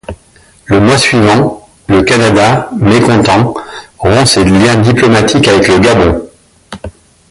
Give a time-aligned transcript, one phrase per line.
[0.65, 3.53] Le mois suivant, le Canada, mécontent,
[3.99, 6.27] rompt ses liens diplomatiques avec le Gabon.